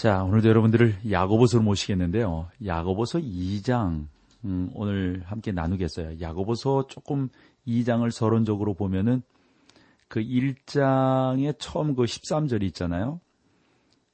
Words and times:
자, 0.00 0.24
오늘도 0.24 0.48
여러분들을 0.48 1.10
야고보서로 1.10 1.62
모시겠는데요. 1.62 2.48
야고보서 2.64 3.18
2장 3.18 4.06
음, 4.46 4.70
오늘 4.72 5.22
함께 5.26 5.52
나누겠어요. 5.52 6.22
야고보서 6.22 6.86
조금 6.86 7.28
2장을 7.68 8.10
서론적으로 8.10 8.72
보면은 8.72 9.20
그 10.08 10.20
1장의 10.20 11.56
처음 11.58 11.94
그 11.94 12.04
13절이 12.04 12.62
있잖아요. 12.68 13.20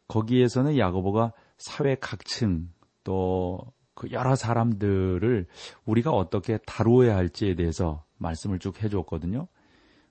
거기에서는 0.09 0.77
야고보가 0.77 1.33
사회 1.57 1.95
각층 1.95 2.69
또 3.05 3.61
그 3.95 4.11
여러 4.11 4.35
사람들을 4.35 5.47
우리가 5.85 6.11
어떻게 6.11 6.59
다루어야 6.67 7.17
할지에 7.17 7.55
대해서 7.55 8.05
말씀을 8.19 8.59
쭉 8.59 8.83
해주었거든요. 8.83 9.47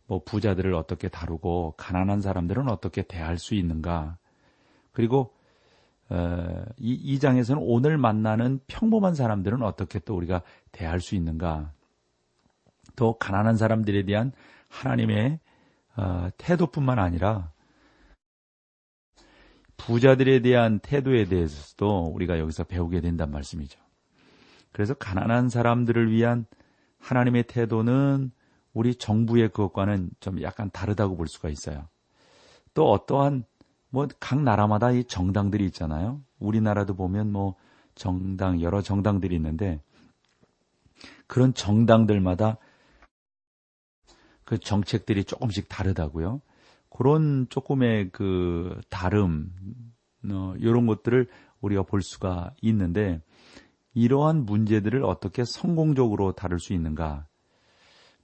뭐 0.07 0.23
부자들을 0.23 0.73
어떻게 0.73 1.09
다루고 1.09 1.75
가난한 1.77 2.21
사람들은 2.21 2.69
어떻게 2.69 3.03
대할 3.03 3.37
수 3.37 3.55
있는가. 3.55 4.17
그리고 4.93 5.19
어, 5.19 5.35
이, 6.77 6.93
이 6.93 7.19
장에서는 7.19 7.61
오늘 7.65 7.97
만나는 7.97 8.59
평범한 8.67 9.15
사람들은 9.15 9.63
어떻게 9.63 9.99
또 9.99 10.15
우리가 10.15 10.41
대할 10.71 10.99
수 10.99 11.15
있는가? 11.15 11.71
또 12.95 13.17
가난한 13.17 13.57
사람들에 13.57 14.03
대한 14.03 14.31
하나님의 14.69 15.39
어, 15.97 16.29
태도뿐만 16.37 16.99
아니라 16.99 17.51
부자들에 19.77 20.41
대한 20.41 20.79
태도에 20.79 21.25
대해서도 21.25 22.11
우리가 22.13 22.39
여기서 22.39 22.63
배우게 22.65 23.01
된단 23.01 23.31
말씀이죠. 23.31 23.79
그래서 24.71 24.93
가난한 24.93 25.49
사람들을 25.49 26.11
위한 26.11 26.45
하나님의 26.99 27.43
태도는 27.43 28.31
우리 28.73 28.95
정부의 28.95 29.49
그것과는 29.49 30.09
좀 30.19 30.41
약간 30.41 30.69
다르다고 30.71 31.15
볼 31.15 31.27
수가 31.27 31.49
있어요. 31.49 31.87
또 32.73 32.91
어떠한 32.91 33.45
뭐 33.89 34.07
각 34.19 34.41
나라마다 34.41 34.91
이 34.91 35.03
정당들이 35.05 35.65
있잖아요. 35.67 36.21
우리나라도 36.39 36.95
보면 36.95 37.31
뭐 37.31 37.55
정당 37.95 38.61
여러 38.61 38.81
정당들이 38.81 39.35
있는데 39.35 39.81
그런 41.27 41.53
정당들마다 41.53 42.57
그 44.43 44.59
정책들이 44.59 45.23
조금씩 45.23 45.67
다르다고요. 45.69 46.41
그런 46.89 47.47
조금의 47.49 48.09
그 48.11 48.79
다름 48.89 49.51
어, 50.29 50.53
이런 50.57 50.85
것들을 50.87 51.27
우리가 51.61 51.83
볼 51.83 52.01
수가 52.01 52.53
있는데 52.61 53.21
이러한 53.93 54.45
문제들을 54.45 55.03
어떻게 55.03 55.43
성공적으로 55.45 56.33
다룰 56.33 56.59
수 56.59 56.73
있는가? 56.73 57.27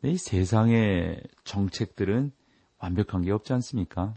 이 0.03 0.17
세상의 0.17 1.23
정책들은 1.43 2.31
완벽한 2.79 3.21
게 3.21 3.31
없지 3.31 3.53
않습니까? 3.53 4.15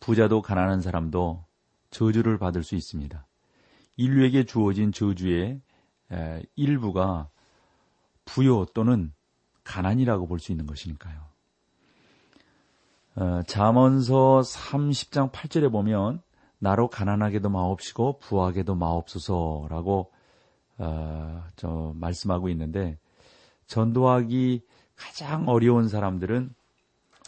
부자도 0.00 0.42
가난한 0.42 0.80
사람도 0.80 1.44
저주를 1.90 2.38
받을 2.38 2.62
수 2.62 2.74
있습니다. 2.74 3.26
인류에게 3.96 4.44
주어진 4.44 4.92
저주의 4.92 5.60
일부가 6.56 7.28
부요 8.24 8.64
또는 8.66 9.12
가난이라고 9.64 10.26
볼 10.26 10.38
수 10.38 10.52
있는 10.52 10.66
것이니까요. 10.66 11.30
어, 13.16 13.42
잠언서 13.46 14.40
30장 14.40 15.32
8절에 15.32 15.70
보면 15.70 16.22
나로 16.58 16.88
가난하게도 16.88 17.48
마옵시고 17.50 18.18
부하게도 18.20 18.74
마옵소서라고 18.76 20.12
어, 20.78 21.44
저 21.56 21.92
말씀하고 21.96 22.48
있는데 22.50 22.98
전도하기 23.66 24.62
가장 24.96 25.48
어려운 25.48 25.88
사람들은 25.88 26.54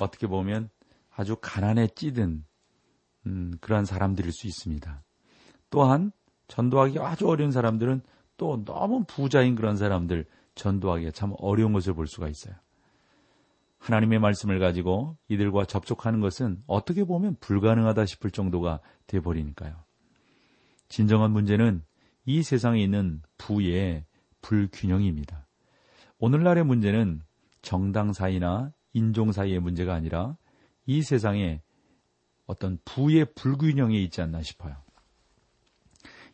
어떻게 0.00 0.26
보면 0.26 0.70
아주 1.14 1.36
가난에 1.40 1.88
찌든 1.88 2.44
음, 3.26 3.52
그러한 3.60 3.84
사람들일 3.84 4.32
수 4.32 4.46
있습니다. 4.46 5.02
또한 5.70 6.12
전도하기 6.48 6.98
아주 6.98 7.28
어려운 7.28 7.50
사람들은 7.50 8.02
또 8.36 8.64
너무 8.64 9.04
부자인 9.06 9.54
그런 9.54 9.76
사람들 9.76 10.26
전도하기가 10.54 11.12
참 11.12 11.32
어려운 11.38 11.72
것을 11.72 11.94
볼 11.94 12.06
수가 12.06 12.28
있어요. 12.28 12.54
하나님의 13.78 14.20
말씀을 14.20 14.58
가지고 14.60 15.16
이들과 15.28 15.64
접촉하는 15.64 16.20
것은 16.20 16.62
어떻게 16.66 17.04
보면 17.04 17.36
불가능하다 17.40 18.06
싶을 18.06 18.30
정도가 18.30 18.80
돼버리니까요. 19.06 19.76
진정한 20.88 21.32
문제는 21.32 21.82
이 22.24 22.42
세상에 22.42 22.82
있는 22.82 23.22
부의 23.38 24.04
불균형입니다. 24.40 25.46
오늘날의 26.18 26.64
문제는 26.64 27.22
정당 27.62 28.12
사이나 28.12 28.72
인종 28.92 29.32
사이의 29.32 29.58
문제가 29.60 29.94
아니라 29.94 30.36
이 30.86 31.02
세상에 31.02 31.62
어떤 32.52 32.78
부의 32.84 33.26
불균형이 33.34 34.02
있지 34.04 34.20
않나 34.20 34.42
싶어요. 34.42 34.76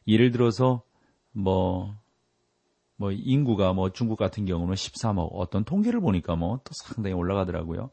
예를 0.07 0.31
들어서 0.31 0.83
뭐, 1.33 1.95
뭐 2.97 3.13
인구가 3.13 3.73
뭐 3.73 3.91
중국 3.93 4.17
같은 4.17 4.45
경우는 4.45 4.75
13억 4.75 5.29
어떤 5.33 5.65
통계를 5.65 6.01
보니까 6.01 6.37
뭐 6.37 6.59
또 6.65 6.71
상당히 6.73 7.15
올라가더라고요. 7.15 7.91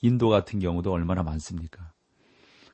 인도 0.00 0.28
같은 0.28 0.58
경우도 0.60 0.92
얼마나 0.92 1.22
많습니까? 1.22 1.92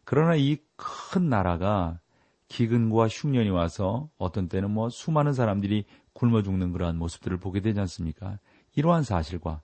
그러나 0.04 0.34
이 0.37 0.59
큰 0.76 1.28
나라가 1.28 2.00
기근과 2.48 3.09
흉년이 3.09 3.50
와서 3.50 4.10
어떤 4.19 4.48
때는 4.48 4.70
뭐 4.70 4.88
수많은 4.91 5.32
사람들이 5.32 5.87
굶어 6.12 6.43
죽는 6.43 6.72
그러한 6.72 6.98
모습들을 6.98 7.38
보게 7.38 7.60
되지 7.60 7.81
않습니까? 7.81 8.38
이러한 8.76 9.03
사실과 9.03 9.62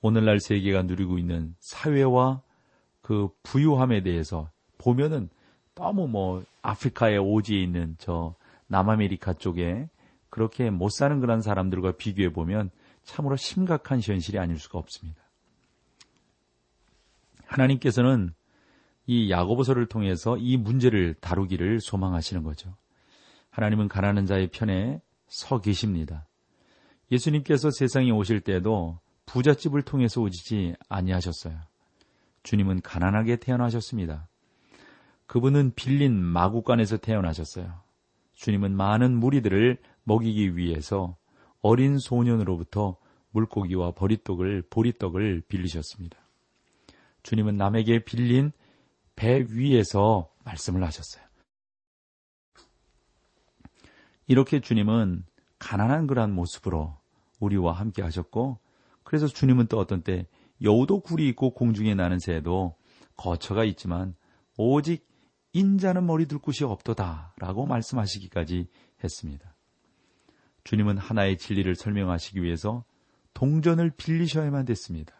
오늘날 0.00 0.40
세계가 0.40 0.82
누리고 0.82 1.18
있는 1.18 1.54
사회와 1.60 2.42
그 3.00 3.28
부유함에 3.42 4.02
대해서 4.02 4.50
보면은 4.78 5.28
너무 5.74 6.08
뭐 6.08 6.44
아프리카의 6.62 7.18
오지에 7.18 7.62
있는 7.62 7.96
저 7.98 8.34
남아메리카 8.68 9.34
쪽에 9.34 9.88
그렇게 10.30 10.70
못 10.70 10.90
사는 10.90 11.20
그런 11.20 11.40
사람들과 11.40 11.92
비교해 11.92 12.32
보면 12.32 12.70
참으로 13.02 13.36
심각한 13.36 14.00
현실이 14.00 14.38
아닐 14.38 14.58
수가 14.58 14.78
없습니다. 14.78 15.22
하나님께서는 17.46 18.34
이 19.06 19.30
야고보서를 19.30 19.86
통해서 19.86 20.36
이 20.36 20.58
문제를 20.58 21.14
다루기를 21.14 21.80
소망하시는 21.80 22.42
거죠. 22.42 22.74
하나님은 23.50 23.88
가난한 23.88 24.26
자의 24.26 24.48
편에 24.48 25.00
서 25.26 25.60
계십니다. 25.60 26.26
예수님께서 27.10 27.70
세상에 27.70 28.10
오실 28.10 28.40
때도 28.40 28.98
부잣집을 29.24 29.82
통해서 29.82 30.20
오시지 30.20 30.74
아니하셨어요. 30.88 31.58
주님은 32.42 32.82
가난하게 32.82 33.36
태어나셨습니다. 33.36 34.27
그분은 35.28 35.72
빌린 35.76 36.20
마구간에서 36.20 36.96
태어나셨어요. 36.96 37.82
주님은 38.34 38.74
많은 38.76 39.16
무리들을 39.16 39.76
먹이기 40.04 40.56
위해서 40.56 41.16
어린 41.60 41.98
소년으로부터 41.98 42.96
물고기와 43.30 43.92
버리떡을 43.92 44.62
보리떡을 44.70 45.42
빌리셨습니다. 45.48 46.18
주님은 47.22 47.56
남에게 47.56 48.04
빌린 48.04 48.52
배 49.16 49.44
위에서 49.50 50.30
말씀을 50.44 50.82
하셨어요. 50.82 51.22
이렇게 54.26 54.60
주님은 54.60 55.24
가난한 55.58 56.06
그러한 56.06 56.32
모습으로 56.32 56.96
우리와 57.38 57.72
함께 57.72 58.02
하셨고 58.02 58.60
그래서 59.02 59.26
주님은 59.26 59.66
또 59.66 59.78
어떤 59.78 60.02
때 60.02 60.26
여우도 60.62 61.00
굴이 61.00 61.28
있고 61.28 61.50
공중에 61.50 61.94
나는 61.94 62.18
새도 62.18 62.76
거처가 63.16 63.64
있지만 63.64 64.14
오직 64.56 65.06
인자는 65.58 66.06
머리 66.06 66.26
둘 66.26 66.38
곳이 66.38 66.64
없도다 66.64 67.34
라고 67.36 67.66
말씀하시기까지 67.66 68.68
했습니다. 69.02 69.54
주님은 70.62 70.98
하나의 70.98 71.36
진리를 71.36 71.74
설명하시기 71.74 72.40
위해서 72.42 72.84
동전을 73.34 73.90
빌리셔야만 73.96 74.66
됐습니다. 74.66 75.14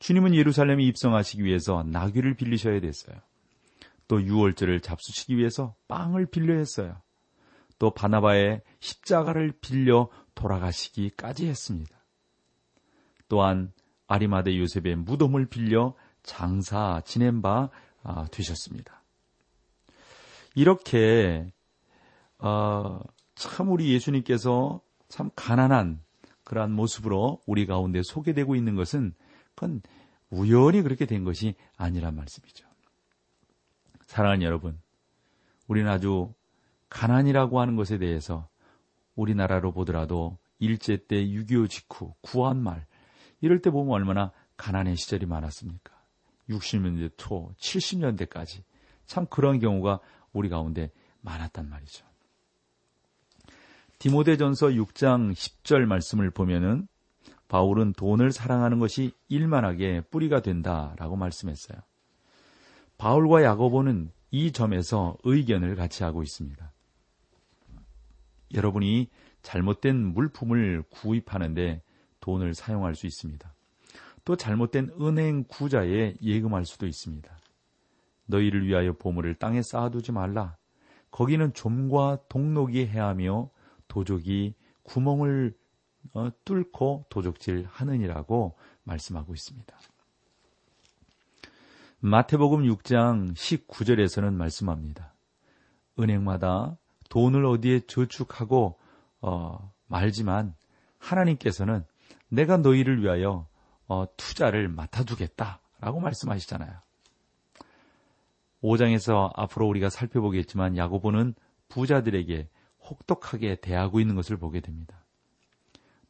주님은 0.00 0.34
예루살렘에 0.34 0.82
입성하시기 0.82 1.44
위해서 1.44 1.84
나귀를 1.84 2.34
빌리셔야 2.34 2.80
됐어요. 2.80 3.16
또 4.08 4.20
유월절을 4.20 4.80
잡수시기 4.80 5.36
위해서 5.36 5.76
빵을 5.86 6.26
빌려 6.26 6.54
했어요. 6.54 7.00
또 7.78 7.90
바나바의 7.90 8.60
십자가를 8.80 9.52
빌려 9.60 10.08
돌아가시기까지 10.34 11.46
했습니다. 11.46 11.94
또한 13.28 13.72
아리마대 14.08 14.58
요셉의 14.58 14.96
무덤을 14.96 15.46
빌려 15.46 15.94
장사 16.24 17.00
지낸 17.04 17.40
바 17.40 17.70
아, 18.02 18.26
되셨습니다. 18.30 19.03
이렇게 20.54 21.52
어, 22.38 23.00
참 23.34 23.70
우리 23.70 23.92
예수님께서 23.92 24.80
참 25.08 25.30
가난한 25.34 26.00
그러한 26.44 26.72
모습으로 26.72 27.40
우리 27.46 27.66
가운데 27.66 28.02
소개되고 28.02 28.54
있는 28.54 28.76
것은 28.76 29.14
그건 29.54 29.82
우연히 30.30 30.82
그렇게 30.82 31.06
된 31.06 31.24
것이 31.24 31.54
아니란 31.76 32.14
말씀이죠. 32.16 32.66
사랑하는 34.06 34.42
여러분, 34.42 34.80
우리는 35.66 35.90
아주 35.90 36.32
가난이라고 36.90 37.60
하는 37.60 37.76
것에 37.76 37.98
대해서 37.98 38.48
우리나라로 39.14 39.72
보더라도 39.72 40.38
일제 40.58 40.96
때 41.06 41.24
6.25 41.24 41.70
직후 41.70 42.14
구한말 42.20 42.86
이럴 43.40 43.60
때 43.60 43.70
보면 43.70 43.92
얼마나 43.92 44.32
가난의 44.56 44.96
시절이 44.96 45.26
많았습니까? 45.26 45.92
60년대 46.48 47.12
초 47.16 47.52
70년대까지 47.58 48.62
참 49.06 49.26
그런 49.26 49.58
경우가 49.58 50.00
우리 50.34 50.50
가운데 50.50 50.90
많았단 51.22 51.70
말이죠. 51.70 52.04
디모데전서 53.98 54.68
6장 54.68 55.32
10절 55.32 55.86
말씀을 55.86 56.30
보면은 56.30 56.86
바울은 57.48 57.94
돈을 57.94 58.32
사랑하는 58.32 58.78
것이 58.78 59.12
일만하게 59.28 60.02
뿌리가 60.10 60.42
된다라고 60.42 61.16
말씀했어요. 61.16 61.78
바울과 62.98 63.42
야고보는 63.42 64.10
이 64.30 64.52
점에서 64.52 65.16
의견을 65.24 65.76
같이 65.76 66.02
하고 66.02 66.22
있습니다. 66.22 66.72
여러분이 68.54 69.08
잘못된 69.42 69.96
물품을 70.14 70.82
구입하는데 70.90 71.82
돈을 72.20 72.54
사용할 72.54 72.94
수 72.94 73.06
있습니다. 73.06 73.54
또 74.24 74.36
잘못된 74.36 74.90
은행 75.00 75.44
구자에 75.44 76.14
예금할 76.22 76.64
수도 76.64 76.86
있습니다. 76.86 77.30
너희를 78.26 78.66
위하여 78.66 78.92
보물을 78.92 79.34
땅에 79.34 79.62
쌓아두지 79.62 80.12
말라. 80.12 80.56
거기는 81.10 81.52
좀과 81.52 82.20
동록이 82.28 82.86
해하며 82.86 83.50
도적이 83.88 84.54
구멍을 84.82 85.56
어, 86.12 86.30
뚫고 86.44 87.06
도적질 87.08 87.66
하느니라고 87.70 88.56
말씀하고 88.82 89.32
있습니다. 89.32 89.76
마태복음 92.00 92.64
6장 92.64 93.34
19절에서는 93.34 94.34
말씀합니다. 94.34 95.14
은행마다 95.98 96.76
돈을 97.08 97.46
어디에 97.46 97.80
저축하고 97.86 98.78
어, 99.22 99.72
말지만 99.86 100.54
하나님께서는 100.98 101.84
내가 102.28 102.56
너희를 102.58 103.02
위하여 103.02 103.48
어, 103.86 104.04
투자를 104.16 104.68
맡아두겠다라고 104.68 106.00
말씀하시잖아요. 106.00 106.83
5장에서 108.64 109.30
앞으로 109.34 109.68
우리가 109.68 109.90
살펴보겠지만 109.90 110.76
야고보는 110.78 111.34
부자들에게 111.68 112.48
혹독하게 112.88 113.56
대하고 113.56 114.00
있는 114.00 114.14
것을 114.14 114.38
보게 114.38 114.60
됩니다. 114.60 115.04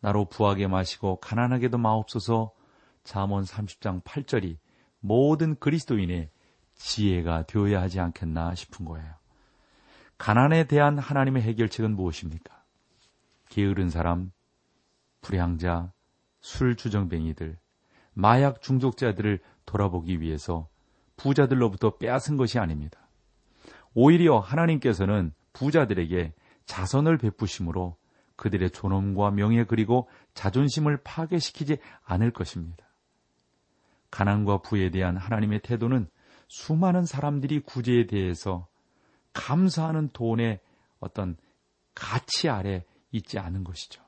나로 0.01 0.27
부하게 0.27 0.69
마시고 0.69 1.17
가난하게도 1.17 1.79
마옵소서 1.79 2.53
잠언 3.03 3.45
30장 3.45 4.03
8절이 4.05 4.59
모든 5.01 5.57
그리스도인의 5.57 6.31
지혜가 6.75 7.47
되어야 7.47 7.83
하지 7.83 8.01
않겠나 8.01 8.55
싶은 8.55 8.85
거예요. 8.87 9.15
가난에 10.17 10.65
대한 10.65 10.99
하나님의 10.99 11.43
해결책은 11.43 11.97
무엇입니까? 11.97 12.63
게으른 13.49 13.91
사람, 13.91 14.31
불량자, 15.21 15.93
술 16.41 16.77
주정뱅이들, 16.77 17.59
마약 18.13 18.63
중독자들을 18.63 19.41
돌아보기 19.67 20.21
위해서 20.21 20.69
부자들로부터 21.17 21.97
빼앗은 21.99 22.37
것이 22.37 22.59
아닙니다. 22.59 23.09
오히려 23.95 24.39
하나님께서는 24.39 25.33
부자들에게 25.53 26.33
자선을 26.67 27.19
베푸심으로 27.19 27.97
그들의 28.37 28.71
존엄과 28.71 29.31
명예 29.31 29.65
그리고 29.65 30.09
자존심을 30.35 30.99
파괴시키지 31.05 31.79
않을 32.05 32.33
것입니다. 32.33 32.85
가난과 34.11 34.59
부에 34.59 34.91
대한 34.91 35.17
하나님의 35.17 35.61
태도는 35.61 36.09
수많은 36.49 37.05
사람들이 37.05 37.61
구제에 37.61 38.07
대해서 38.07 38.67
감사하는 39.33 40.11
돈의 40.13 40.61
어떤 41.01 41.37
가치 41.95 42.49
아래 42.49 42.85
있지 43.13 43.39
않은 43.39 43.65
것이죠. 43.65 44.03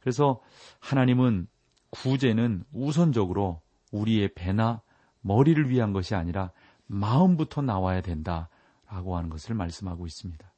그래서 0.00 0.40
하나님은 0.80 1.46
구제는 1.90 2.64
우선적으로 2.72 3.60
우리의 3.90 4.34
배나 4.34 4.82
머리를 5.22 5.68
위한 5.70 5.92
것이 5.92 6.14
아니라 6.14 6.52
마음부터 6.86 7.62
나와야 7.62 8.00
된다라고 8.02 9.16
하는 9.16 9.30
것을 9.30 9.54
말씀하고 9.54 10.06
있습니다. 10.06 10.52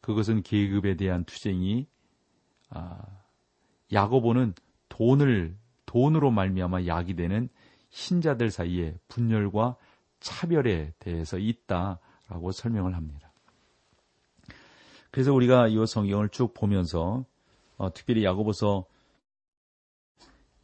그것은 0.00 0.42
계급에 0.42 0.96
대한 0.96 1.24
투쟁이 1.24 1.86
아, 2.68 2.98
야고보는 3.92 4.54
돈을 4.88 5.56
돈으로 5.86 6.30
말미암아 6.30 6.86
약이 6.86 7.14
되는 7.14 7.48
신자들 7.90 8.50
사이에 8.50 8.96
분열과 9.08 9.76
차별에 10.20 10.92
대해서 10.98 11.38
있다라고 11.38 12.52
설명을 12.52 12.96
합니다. 12.96 13.32
그래서 15.10 15.32
우리가 15.34 15.68
이 15.68 15.86
성경을 15.86 16.30
쭉 16.30 16.54
보면서 16.54 17.24
어, 17.76 17.92
특별히 17.92 18.24
야고보서 18.24 18.86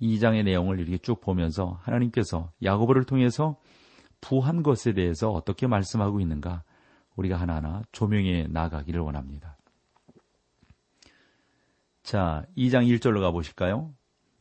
2장의 0.00 0.44
내용을 0.44 0.78
이렇게 0.80 0.98
쭉 0.98 1.20
보면서 1.20 1.78
하나님께서 1.82 2.52
야고보를 2.62 3.04
통해서 3.04 3.56
부한 4.20 4.62
것에 4.62 4.92
대해서 4.92 5.30
어떻게 5.30 5.66
말씀하고 5.66 6.20
있는가 6.20 6.64
우리가 7.16 7.36
하나하나 7.36 7.82
조명해 7.92 8.48
나가기를 8.50 9.00
원합니다. 9.00 9.56
자, 12.02 12.46
2장 12.56 12.86
1절로 12.88 13.20
가보실까요? 13.20 13.92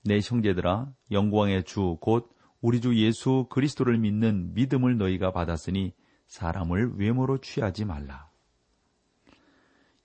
내 0.04 0.20
형제들아, 0.24 0.90
영광의 1.12 1.64
주, 1.66 1.98
곧 2.00 2.30
우리 2.62 2.80
주 2.80 2.96
예수 2.98 3.46
그리스도를 3.50 3.98
믿는 3.98 4.54
믿음을 4.54 4.98
너희가 4.98 5.32
받았으니 5.32 5.94
사람을 6.28 6.94
외모로 6.96 7.40
취하지 7.40 7.86
말라. 7.86 8.30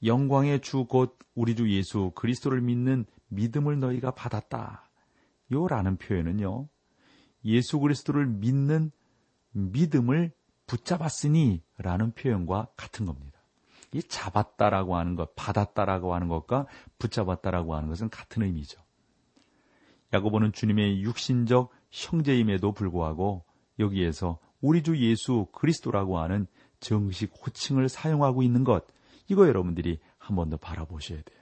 영광의 0.04 0.60
주, 0.60 0.86
곧 0.86 1.18
우리 1.34 1.54
주 1.54 1.70
예수 1.70 2.10
그리스도를 2.14 2.60
믿는 2.60 3.06
믿음을 3.28 3.78
너희가 3.78 4.10
받았다. 4.10 4.90
요라는 5.52 5.98
표현은요, 5.98 6.68
예수 7.44 7.78
그리스도를 7.78 8.26
믿는 8.26 8.90
믿음을 9.52 10.32
붙잡았으니 10.66 11.62
라는 11.76 12.12
표현과 12.12 12.68
같은 12.76 13.04
겁니다. 13.06 13.40
이 13.92 14.02
잡았다라고 14.02 14.96
하는 14.96 15.16
것, 15.16 15.34
받았다라고 15.34 16.14
하는 16.14 16.28
것과 16.28 16.66
붙잡았다라고 16.98 17.74
하는 17.74 17.88
것은 17.88 18.08
같은 18.08 18.42
의미죠. 18.42 18.80
야고보는 20.14 20.52
주님의 20.52 21.02
육신적 21.02 21.70
형제임에도 21.90 22.72
불구하고 22.72 23.44
여기에서 23.78 24.38
우리 24.60 24.82
주 24.82 24.96
예수 24.98 25.46
그리스도라고 25.52 26.18
하는 26.18 26.46
정식 26.80 27.32
호칭을 27.44 27.88
사용하고 27.88 28.42
있는 28.42 28.64
것, 28.64 28.86
이거 29.28 29.46
여러분들이 29.46 29.98
한 30.18 30.36
번 30.36 30.48
더 30.50 30.56
바라보셔야 30.56 31.20
돼요. 31.22 31.38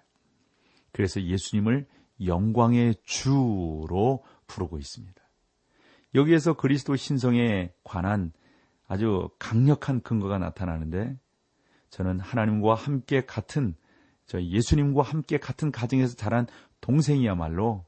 그래서 0.92 1.22
예수님을 1.22 1.86
영광의 2.24 2.96
주로 3.04 4.24
부르고 4.46 4.78
있습니다. 4.78 5.20
여기에서 6.14 6.54
그리스도 6.54 6.96
신성에 6.96 7.72
관한 7.84 8.32
아주 8.86 9.28
강력한 9.38 10.00
근거가 10.00 10.38
나타나는데 10.38 11.16
저는 11.90 12.20
하나님과 12.20 12.74
함께 12.74 13.24
같은 13.24 13.74
저 14.26 14.40
예수님과 14.40 15.02
함께 15.02 15.38
같은 15.38 15.70
가정에서 15.72 16.16
자란 16.16 16.46
동생이야말로 16.80 17.84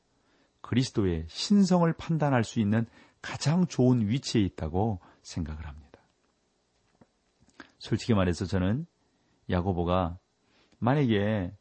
그리스도의 0.61 1.27
신성을 1.29 1.93
판단할 1.93 2.45
수 2.45 2.61
있는 2.61 2.87
가장 3.21 3.67
좋은 3.67 4.09
위치에 4.09 4.43
있다고 4.43 5.01
생각을 5.23 5.67
합니다. 5.67 6.01
솔직히 7.79 8.15
말해서 8.15 8.45
저는 8.45 8.87
야고보가 9.51 10.19
만약에 10.79 11.53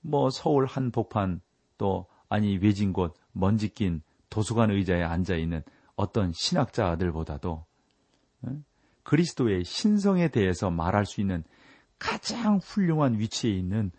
뭐 0.00 0.30
서울 0.30 0.66
한복판 0.66 1.40
또 1.78 2.06
아니 2.28 2.56
외진 2.58 2.92
곳 2.92 3.14
먼지 3.32 3.68
낀 3.68 4.02
도서관 4.30 4.70
의자에 4.70 5.02
앉아 5.02 5.36
있는 5.36 5.62
어떤 5.96 6.32
신학자 6.34 6.88
아들보다도 6.88 7.64
그리스도의 9.02 9.64
신성에 9.64 10.28
대해서 10.28 10.70
말할 10.70 11.06
수 11.06 11.20
있는 11.20 11.42
가장 11.98 12.58
훌륭한 12.58 13.18
위치에 13.18 13.50
있는 13.50 13.90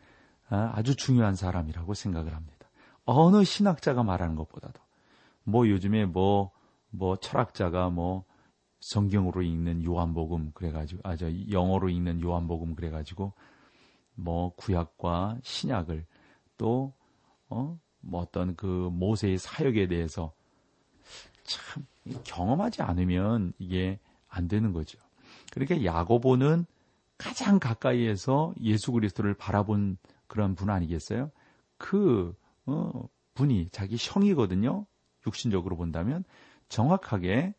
아, 0.49 0.71
아주 0.75 0.95
중요한 0.95 1.35
사람이라고 1.35 1.93
생각을 1.93 2.33
합니다. 2.35 2.69
어느 3.05 3.43
신학자가 3.43 4.03
말하는 4.03 4.35
것보다도 4.35 4.79
뭐 5.43 5.67
요즘에 5.67 6.05
뭐뭐 6.05 6.51
뭐 6.91 7.15
철학자가 7.17 7.89
뭐 7.89 8.23
성경으로 8.79 9.41
읽는 9.41 9.83
요한복음 9.83 10.51
그래가지고 10.53 11.01
아저 11.03 11.27
영어로 11.51 11.89
읽는 11.89 12.21
요한복음 12.21 12.75
그래가지고 12.75 13.33
뭐 14.15 14.53
구약과 14.55 15.39
신약을 15.43 16.05
또 16.57 16.93
어? 17.49 17.79
뭐 18.01 18.21
어떤 18.21 18.55
그 18.55 18.65
모세의 18.65 19.37
사역에 19.37 19.87
대해서 19.87 20.33
참 21.43 21.85
경험하지 22.23 22.81
않으면 22.81 23.53
이게 23.59 23.99
안 24.27 24.47
되는 24.47 24.73
거죠. 24.73 24.99
그러니까 25.51 25.83
야고보는 25.83 26.65
가장 27.17 27.59
가까이에서 27.59 28.53
예수 28.61 28.91
그리스도를 28.91 29.33
바라본 29.33 29.97
그런 30.27 30.55
분 30.55 30.69
아니겠어요? 30.69 31.31
그 31.77 32.35
어, 32.65 33.09
분이 33.33 33.69
자기 33.71 33.97
형이거든요. 33.99 34.85
육신적으로 35.25 35.75
본다면 35.75 36.23
정확하게 36.69 37.55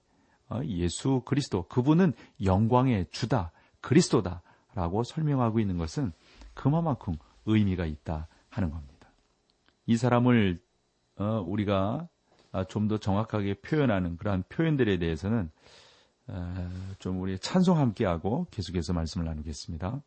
어, 0.49 0.61
예수 0.65 1.23
그리스도 1.25 1.65
그분은 1.69 2.13
영광의 2.43 3.07
주다 3.11 3.53
그리스도다라고 3.81 5.05
설명하고 5.05 5.61
있는 5.61 5.79
것은 5.79 6.13
그만큼 6.55 7.15
의미가 7.47 7.87
있다 7.87 8.29
하는 8.49 8.71
겁니다. 8.71 8.90
이 9.91 9.97
사람을 9.97 10.63
어, 11.17 11.45
우리가 11.45 12.09
좀 12.69 12.87
더 12.87 12.99
정확하게 12.99 13.55
표현하는 13.55 14.17
그러한 14.17 14.45
표현들에 14.49 14.99
대해서는 14.99 15.51
좀 17.01 17.21
우리 17.21 17.39
찬송 17.39 17.77
함께하고 17.77 18.47
계속해서 18.53 18.93
말씀을 18.93 19.27
나누겠습니다. 19.27 20.01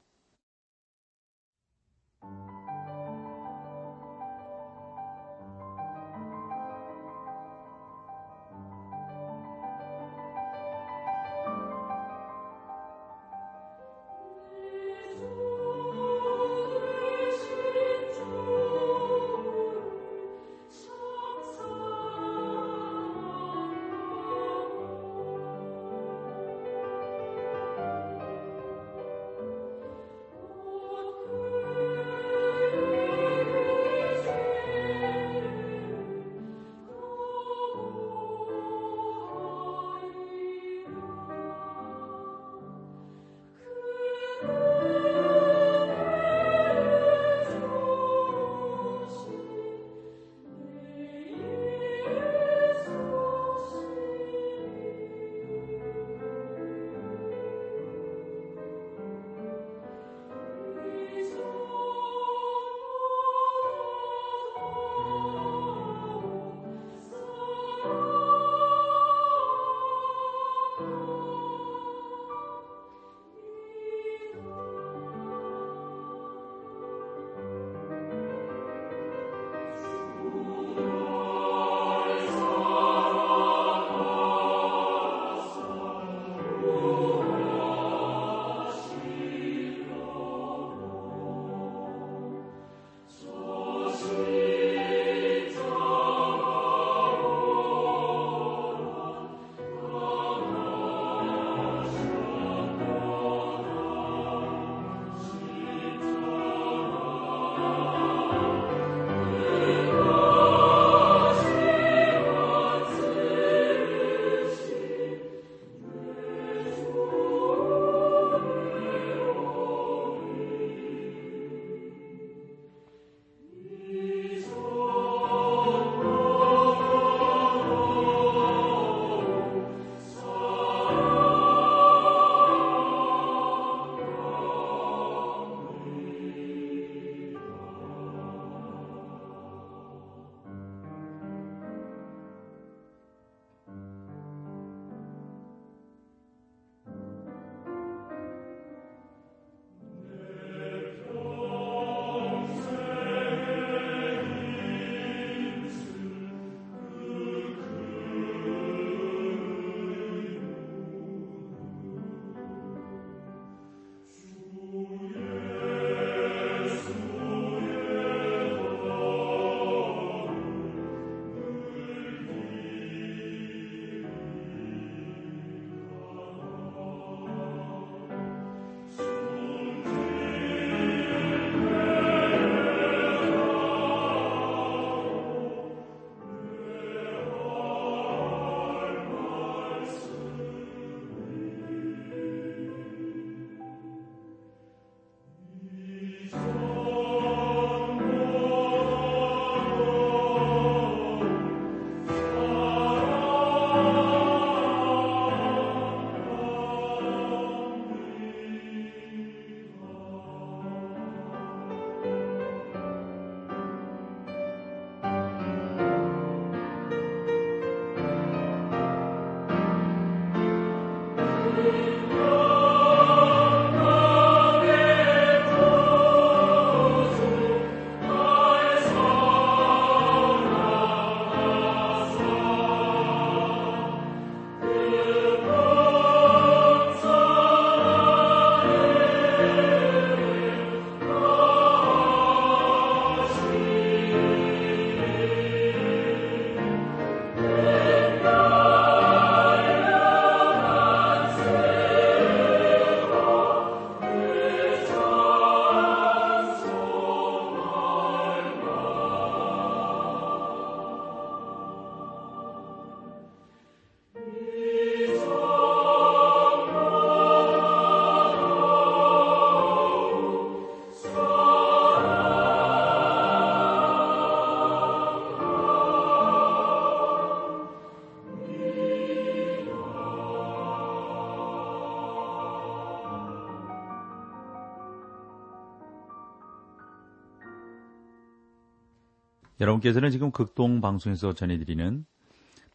여러분께서는 289.64 290.12
지금 290.12 290.32
극동 290.32 290.82
방송에서 290.82 291.34
전해드리는 291.34 292.06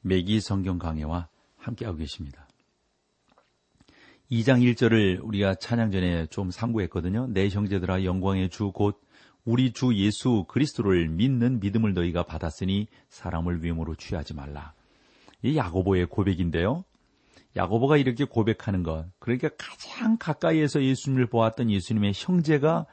매기 0.00 0.40
성경 0.40 0.78
강해와 0.78 1.28
함께하고 1.58 1.98
계십니다. 1.98 2.48
2장 4.30 4.62
1절을 4.62 5.22
우리가 5.22 5.54
찬양 5.54 5.90
전에 5.90 6.26
좀 6.26 6.50
상고했거든요. 6.50 7.28
내 7.28 7.48
형제들아 7.48 8.04
영광의 8.04 8.48
주 8.48 8.70
곧 8.72 9.00
우리 9.44 9.72
주 9.72 9.94
예수 9.94 10.44
그리스도를 10.48 11.08
믿는 11.08 11.60
믿음을 11.60 11.94
너희가 11.94 12.22
받았으니 12.24 12.86
사람을 13.08 13.62
위험으로 13.62 13.94
취하지 13.94 14.34
말라. 14.34 14.74
이 15.42 15.56
야고보의 15.56 16.06
고백인데요. 16.06 16.84
야고보가 17.56 17.96
이렇게 17.96 18.24
고백하는 18.24 18.82
것, 18.82 19.06
그러니까 19.18 19.48
가장 19.58 20.16
가까이에서 20.18 20.82
예수님을 20.82 21.26
보았던 21.26 21.70
예수님의 21.70 22.12
형제가 22.14 22.86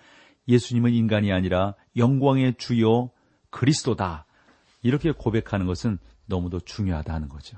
예수님은 0.47 0.93
인간이 0.93 1.31
아니라 1.31 1.75
영광의 1.97 2.55
주요 2.57 3.09
그리스도다. 3.55 4.25
이렇게 4.81 5.13
고백하는 5.13 5.65
것은 5.65 5.97
너무도 6.25 6.59
중요하다는 6.59 7.29
거죠. 7.29 7.57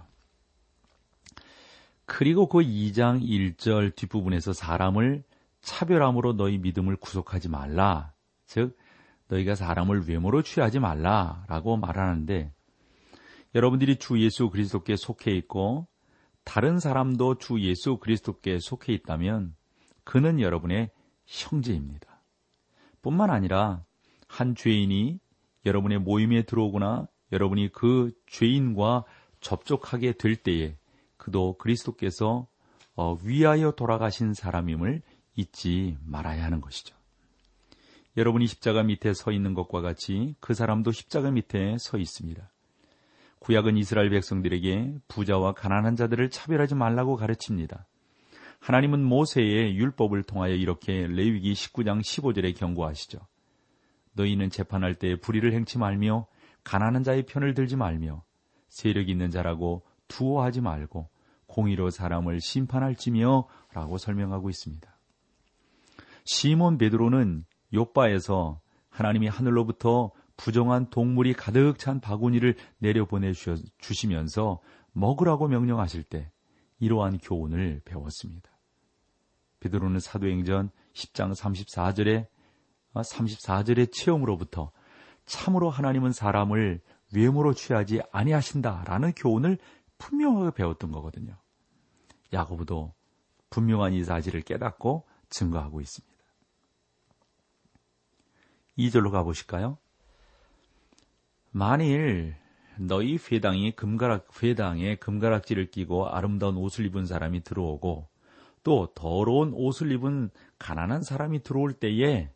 그리고 2.05 2.47
그 2.47 2.59
2장 2.59 3.21
1절 3.23 3.95
뒷부분에서 3.95 4.53
사람을 4.53 5.23
차별함으로 5.61 6.33
너희 6.33 6.59
믿음을 6.59 6.97
구속하지 6.97 7.49
말라. 7.49 8.13
즉, 8.45 8.77
너희가 9.27 9.55
사람을 9.55 10.07
외모로 10.07 10.43
취하지 10.43 10.79
말라 10.79 11.43
라고 11.47 11.77
말하는데 11.77 12.53
여러분들이 13.55 13.97
주 13.97 14.21
예수 14.21 14.51
그리스도께 14.51 14.95
속해 14.95 15.31
있고 15.31 15.87
다른 16.43 16.79
사람도 16.79 17.39
주 17.39 17.59
예수 17.61 17.97
그리스도께 17.97 18.59
속해 18.59 18.93
있다면 18.93 19.55
그는 20.03 20.39
여러분의 20.39 20.91
형제입니다. 21.25 22.21
뿐만 23.01 23.31
아니라 23.31 23.83
한 24.27 24.53
죄인이 24.53 25.19
여러분의 25.67 25.99
모임에 25.99 26.43
들어오거나 26.43 27.07
여러분이 27.31 27.71
그 27.71 28.11
죄인과 28.27 29.03
접촉하게 29.41 30.13
될 30.13 30.35
때에 30.35 30.75
그도 31.17 31.57
그리스도께서 31.57 32.47
어, 32.95 33.17
위하여 33.23 33.71
돌아가신 33.71 34.33
사람임을 34.33 35.01
잊지 35.35 35.97
말아야 36.03 36.43
하는 36.43 36.61
것이죠. 36.61 36.95
여러분이 38.15 38.47
십자가 38.47 38.81
밑에 38.81 39.13
서 39.13 39.31
있는 39.31 39.53
것과 39.53 39.81
같이 39.81 40.35
그 40.39 40.55
사람도 40.55 40.91
십자가 40.91 41.29
밑에 41.29 41.77
서 41.77 41.99
있습니다. 41.99 42.49
구약은 43.39 43.77
이스라엘 43.77 44.09
백성들에게 44.09 44.95
부자와 45.07 45.53
가난한 45.53 45.95
자들을 45.95 46.31
차별하지 46.31 46.73
말라고 46.73 47.15
가르칩니다. 47.15 47.85
하나님은 48.59 49.03
모세의 49.03 49.75
율법을 49.77 50.23
통하여 50.23 50.55
이렇게 50.55 51.05
레위기 51.05 51.53
19장 51.53 52.01
15절에 52.01 52.57
경고하시죠. 52.57 53.19
너희는 54.17 54.49
재판할 54.49 54.95
때 54.95 55.15
불의를 55.15 55.53
행치 55.53 55.77
말며 55.77 56.27
가난한 56.63 57.03
자의 57.03 57.23
편을 57.25 57.53
들지 57.53 57.77
말며 57.77 58.23
세력 58.67 59.07
있는 59.07 59.31
자라고 59.31 59.85
두어하지 60.09 60.61
말고 60.61 61.09
공의로 61.45 61.89
사람을 61.89 62.41
심판할지며 62.41 63.47
라고 63.71 63.97
설명하고 63.97 64.49
있습니다. 64.49 64.97
시몬 66.25 66.77
베드로는 66.77 67.45
요바에서 67.73 68.59
하나님이 68.89 69.27
하늘로부터 69.27 70.11
부정한 70.35 70.89
동물이 70.89 71.33
가득 71.33 71.79
찬 71.79 72.01
바구니를 72.01 72.55
내려보내 72.79 73.31
주시면서 73.79 74.59
먹으라고 74.91 75.47
명령하실 75.47 76.03
때 76.03 76.31
이러한 76.79 77.19
교훈을 77.19 77.81
배웠습니다. 77.85 78.51
베드로는 79.59 79.99
사도행전 79.99 80.69
10장 80.93 81.33
34절에 81.33 82.27
34절의 82.93 83.91
체험으로부터 83.91 84.71
참으로 85.25 85.69
하나님은 85.69 86.11
사람을 86.11 86.81
외모로 87.13 87.53
취하지 87.53 88.01
아니하신다라는 88.11 89.13
교훈을 89.13 89.57
분명하게 89.97 90.51
배웠던 90.51 90.91
거거든요. 90.91 91.37
야고보도 92.33 92.93
분명한 93.49 93.93
이 93.93 94.03
사실을 94.03 94.41
깨닫고 94.41 95.05
증거하고 95.29 95.81
있습니다. 95.81 96.17
2절로 98.77 99.11
가보실까요? 99.11 99.77
만일 101.51 102.35
너희 102.77 103.17
회당이 103.17 103.75
금가락, 103.75 104.43
회당에 104.43 104.95
금가락지를 104.95 105.71
끼고 105.71 106.09
아름다운 106.09 106.57
옷을 106.57 106.85
입은 106.85 107.05
사람이 107.05 107.43
들어오고 107.43 108.07
또 108.63 108.93
더러운 108.93 109.53
옷을 109.53 109.91
입은 109.93 110.29
가난한 110.59 111.01
사람이 111.01 111.41
들어올 111.41 111.73
때에 111.73 112.29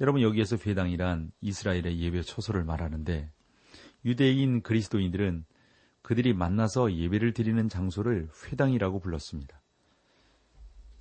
여러분 0.00 0.22
여기에서 0.22 0.56
회당이란 0.56 1.30
이스라엘의 1.40 2.00
예배 2.00 2.22
초소를 2.22 2.64
말하는데 2.64 3.30
유대인 4.04 4.62
그리스도인들은 4.62 5.44
그들이 6.02 6.34
만나서 6.34 6.92
예배를 6.92 7.32
드리는 7.32 7.68
장소를 7.68 8.28
회당이라고 8.46 8.98
불렀습니다. 8.98 9.62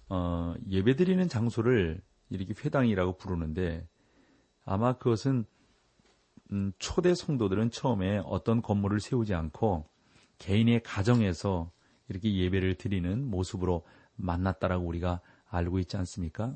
어, 0.10 0.54
예배 0.70 0.96
드리는 0.96 1.28
장소를 1.28 2.02
이렇게 2.30 2.54
회당이라고 2.54 3.18
부르는데 3.18 3.88
아마 4.64 4.94
그것은 4.94 5.46
음, 6.52 6.72
초대 6.78 7.16
성도들은 7.16 7.72
처음에 7.72 8.22
어떤 8.26 8.62
건물을 8.62 9.00
세우지 9.00 9.34
않고 9.34 9.90
개인의 10.38 10.84
가정에서 10.84 11.72
이렇게 12.10 12.36
예배를 12.36 12.76
드리는 12.76 13.26
모습으로 13.26 13.86
만났다라고 14.16 14.86
우리가 14.86 15.20
알고 15.48 15.80
있지 15.80 15.98
않습니까? 15.98 16.56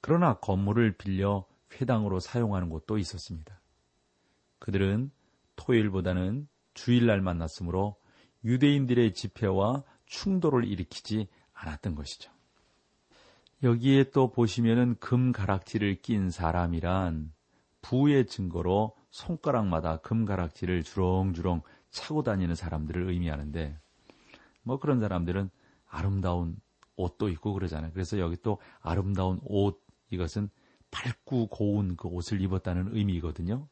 그러나 0.00 0.34
건물을 0.34 0.96
빌려 0.96 1.46
회당으로 1.74 2.20
사용하는 2.20 2.68
곳도 2.68 2.98
있었습니다. 2.98 3.60
그들은 4.58 5.10
토요일보다는 5.56 6.48
주일날 6.74 7.20
만났으므로 7.20 7.96
유대인들의 8.44 9.14
집회와 9.14 9.84
충돌을 10.06 10.64
일으키지 10.64 11.28
않았던 11.52 11.94
것이죠. 11.94 12.32
여기에 13.62 14.10
또 14.10 14.30
보시면은 14.30 14.96
금 14.98 15.32
가락지를 15.32 16.00
낀 16.00 16.30
사람이란 16.30 17.32
부의 17.82 18.26
증거로 18.26 18.96
손가락마다 19.10 19.98
금 19.98 20.24
가락지를 20.24 20.82
주렁주렁 20.82 21.62
차고 21.90 22.22
다니는 22.22 22.54
사람들을 22.54 23.10
의미하는데 23.10 23.78
뭐 24.62 24.78
그런 24.78 25.00
사람들은 25.00 25.50
아름다운 25.88 26.56
옷도 26.96 27.28
입고 27.28 27.52
그러잖아요. 27.54 27.92
그래서 27.92 28.18
여기 28.18 28.36
또 28.42 28.58
아름다운 28.80 29.40
옷 29.44 29.82
이것은 30.10 30.50
밝고 30.90 31.46
고운 31.48 31.96
그 31.96 32.08
옷을 32.08 32.40
입었다는 32.40 32.96
의미거든요. 32.96 33.68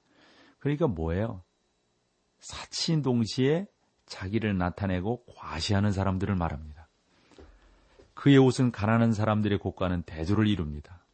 그러니까 0.59 0.87
뭐예요? 0.87 1.42
사치인 2.38 3.03
동시에 3.03 3.66
자기를 4.07 4.57
나타내고 4.57 5.24
과시하는 5.27 5.92
사람들을 5.92 6.35
말합니다. 6.35 6.88
그의 8.14 8.38
옷은 8.38 8.72
가난한 8.72 9.12
사람들의 9.12 9.59
곳과는 9.59 10.03
대조를 10.03 10.46
이룹니다. 10.48 11.05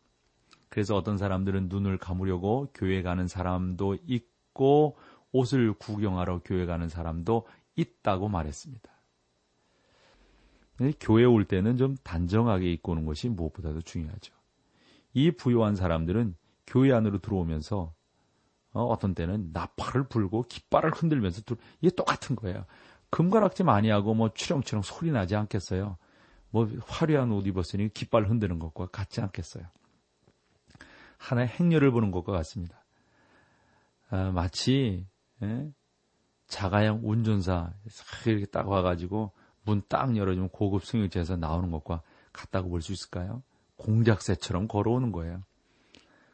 그래서 0.68 0.96
어떤 0.96 1.18
사람들은 1.18 1.68
눈을 1.68 1.98
감으려고 1.98 2.68
교회 2.74 3.02
가는 3.02 3.28
사람도 3.28 3.98
있고 4.06 4.96
옷을 5.32 5.72
구경하러 5.74 6.40
교회 6.44 6.66
가는 6.66 6.88
사람도 6.88 7.46
있다고 7.76 8.28
말했습니다. 8.28 8.90
교회 10.98 11.24
올 11.24 11.44
때는 11.44 11.76
좀 11.76 11.96
단정하게 12.02 12.72
입고 12.72 12.92
오는 12.92 13.04
것이 13.04 13.28
무엇보다도 13.28 13.82
중요하죠. 13.82 14.33
이 15.14 15.30
부유한 15.30 15.76
사람들은 15.76 16.36
교회 16.66 16.92
안으로 16.92 17.18
들어오면서 17.18 17.94
어, 18.72 18.98
떤 18.98 19.14
때는 19.14 19.50
나팔을 19.52 20.08
불고 20.08 20.42
깃발을 20.42 20.90
흔들면서 20.90 21.42
들, 21.42 21.56
이게 21.80 21.94
똑같은 21.94 22.34
거예요. 22.36 22.66
금가락지 23.10 23.62
많이 23.62 23.88
하고 23.88 24.14
뭐 24.14 24.32
추렁추렁 24.34 24.82
소리 24.82 25.12
나지 25.12 25.36
않겠어요. 25.36 25.96
뭐 26.50 26.68
화려한 26.86 27.30
옷 27.32 27.46
입었으니 27.46 27.88
깃발 27.94 28.28
흔드는 28.28 28.58
것과 28.58 28.86
같지 28.88 29.20
않겠어요. 29.20 29.64
하나의 31.18 31.48
행렬을 31.48 31.92
보는 31.92 32.10
것과 32.10 32.32
같습니다. 32.32 32.84
아, 34.10 34.30
마치 34.32 35.06
예? 35.42 35.72
자가용 36.48 37.00
운전사 37.04 37.72
이렇게 38.26 38.46
딱 38.46 38.68
와가지고 38.68 39.32
문 39.62 39.82
딱 39.88 40.16
열어주면 40.16 40.50
고급 40.50 40.84
승용차에서 40.84 41.36
나오는 41.36 41.70
것과 41.70 42.02
같다고 42.32 42.68
볼 42.68 42.82
수 42.82 42.92
있을까요? 42.92 43.42
공작새처럼 43.84 44.66
걸어오는 44.66 45.12
거예요. 45.12 45.42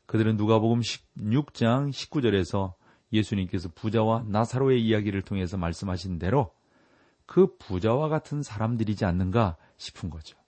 그들은 0.06 0.36
누가복음 0.36 0.80
16장 0.80 1.90
19절에서 1.90 2.74
예수님께서 3.12 3.68
부자와 3.74 4.24
나사로의 4.28 4.84
이야기를 4.84 5.22
통해서 5.22 5.56
말씀하신 5.56 6.18
대로 6.18 6.52
그 7.26 7.56
부자와 7.58 8.08
같은 8.08 8.42
사람들이지 8.42 9.04
않는가 9.04 9.56
싶은 9.76 10.10
거죠. 10.10 10.38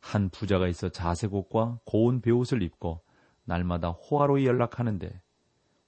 한 0.00 0.28
부자가 0.28 0.68
있어 0.68 0.88
자색 0.88 1.34
옷과 1.34 1.80
고운 1.84 2.20
배옷을 2.20 2.62
입고 2.62 3.00
날마다 3.44 3.90
호화로이 3.90 4.46
연락하는데 4.46 5.20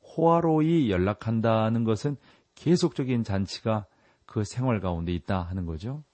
호화로이 0.02 0.90
연락한다는 0.90 1.84
것은 1.84 2.16
계속적인 2.54 3.24
잔치가 3.24 3.86
그 4.26 4.44
생활 4.44 4.80
가운데 4.80 5.12
있다 5.12 5.42
하는 5.42 5.66
거죠. 5.66 6.04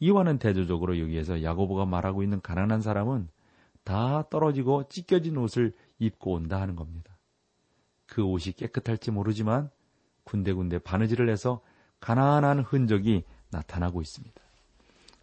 이와는 0.00 0.38
대조적으로 0.38 0.98
여기에서 0.98 1.42
야고보가 1.42 1.84
말하고 1.86 2.22
있는 2.22 2.40
가난한 2.40 2.80
사람은 2.82 3.28
다 3.84 4.28
떨어지고 4.30 4.88
찢겨진 4.88 5.36
옷을 5.36 5.72
입고 5.98 6.32
온다 6.32 6.60
하는 6.60 6.74
겁니다. 6.74 7.18
그 8.06 8.22
옷이 8.22 8.52
깨끗할지 8.56 9.10
모르지만 9.10 9.70
군데군데 10.24 10.80
바느질을 10.80 11.28
해서 11.28 11.60
가난한 12.00 12.60
흔적이 12.60 13.24
나타나고 13.50 14.00
있습니다. 14.00 14.40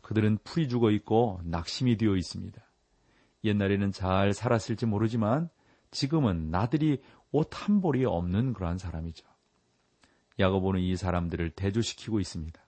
그들은 0.02 0.38
풀이 0.44 0.70
죽어 0.70 0.92
있고 0.92 1.42
낙심이 1.44 1.98
되어 1.98 2.16
있습니다. 2.16 2.62
옛날에는 3.44 3.92
잘 3.92 4.34
살았을지 4.34 4.86
모르지만 4.86 5.50
지금은 5.92 6.50
나들이 6.52 7.02
옷 7.32 7.50
한 7.52 7.82
벌이 7.82 8.06
없는 8.06 8.54
그러한 8.54 8.78
사람이죠. 8.78 9.26
야고보는 10.40 10.82
이 10.82 10.96
사람들을 10.96 11.52
대조시키고 11.52 12.20
있습니다. 12.20 12.67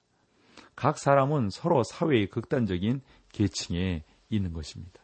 각 0.80 0.98
사람은 0.98 1.50
서로 1.50 1.84
사회의 1.84 2.28
극단적인 2.28 3.02
계층에 3.34 4.06
있는 4.30 4.54
것입니다. 4.54 5.02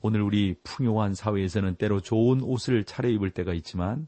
오늘 0.00 0.22
우리 0.22 0.54
풍요한 0.62 1.14
사회에서는 1.14 1.74
때로 1.74 1.98
좋은 1.98 2.40
옷을 2.42 2.84
차려입을 2.84 3.32
때가 3.32 3.52
있지만 3.54 4.06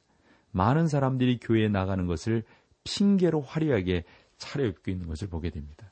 많은 0.53 0.87
사람들이 0.87 1.40
교회에 1.40 1.66
나가는 1.66 2.07
것을 2.07 2.44
핑계로 2.85 3.40
화려하게 3.40 4.05
차려입고 4.37 4.92
있는 4.92 5.09
것을 5.09 5.27
보게 5.27 5.51
됩니다. 5.51 5.90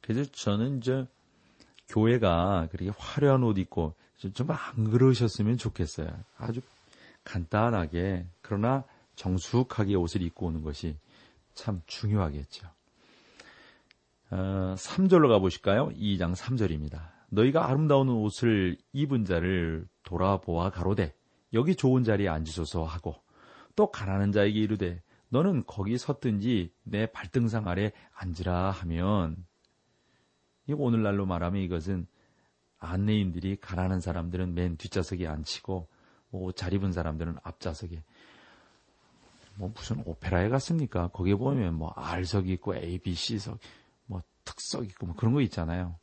그래서 0.00 0.28
저는 0.32 0.78
이제 0.78 1.06
교회가 1.86 2.66
그렇게 2.72 2.90
화려한 2.98 3.44
옷 3.44 3.58
입고 3.58 3.94
좀안 4.34 4.90
그러셨으면 4.90 5.56
좋겠어요. 5.56 6.08
아주 6.36 6.62
간단하게 7.22 8.26
그러나 8.42 8.82
정숙하게 9.14 9.94
옷을 9.94 10.22
입고 10.22 10.46
오는 10.46 10.62
것이 10.62 10.96
참 11.60 11.82
중요하겠죠. 11.86 12.66
어, 14.30 14.74
3절로 14.78 15.28
가보실까요? 15.28 15.90
2장 15.90 16.34
3절입니다. 16.34 17.10
너희가 17.28 17.68
아름다운 17.68 18.08
옷을 18.08 18.78
입은 18.92 19.26
자를 19.26 19.86
돌아보아 20.02 20.70
가로되 20.70 21.14
여기 21.52 21.76
좋은 21.76 22.02
자리에 22.02 22.28
앉으소서 22.28 22.84
하고 22.84 23.16
또 23.76 23.90
가난한 23.90 24.32
자에게 24.32 24.58
이르되 24.58 25.02
너는 25.28 25.64
거기 25.66 25.98
섰든지 25.98 26.72
내 26.82 27.06
발등상 27.06 27.68
아래 27.68 27.92
앉으라 28.14 28.70
하면 28.70 29.36
이 30.66 30.72
오늘날로 30.72 31.26
말하면 31.26 31.60
이것은 31.60 32.06
안내인들이 32.78 33.56
가난한 33.60 34.00
사람들은 34.00 34.54
맨 34.54 34.78
뒷좌석에 34.78 35.26
앉히고 35.26 35.88
뭐잘 36.30 36.72
입은 36.72 36.92
사람들은 36.92 37.36
앞좌석에 37.42 38.02
뭐 39.60 39.70
무슨 39.74 40.02
오페라에 40.06 40.48
갔습니까? 40.48 41.08
거기에 41.08 41.34
보면 41.34 41.74
뭐 41.74 41.92
R석 41.94 42.48
있고 42.48 42.74
A, 42.74 42.98
B, 42.98 43.12
C석, 43.14 43.58
뭐 44.06 44.22
특석 44.44 44.86
있고 44.86 45.06
뭐 45.06 45.14
그런 45.14 45.34
거 45.34 45.42
있잖아요. 45.42 45.96